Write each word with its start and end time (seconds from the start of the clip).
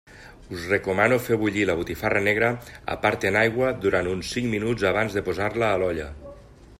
Us 0.53 0.61
recomano 0.69 1.19
fer 1.25 1.37
bullir 1.41 1.65
la 1.69 1.75
botifarra 1.81 2.23
negra 2.29 2.49
a 2.95 2.97
part 3.05 3.29
en 3.31 3.39
aigua 3.43 3.69
durant 3.85 4.09
uns 4.15 4.33
cinc 4.37 4.51
minuts 4.57 4.89
abans 4.93 5.19
de 5.19 5.27
posar-la 5.29 5.69
a 5.77 5.81
l'olla. 5.85 6.09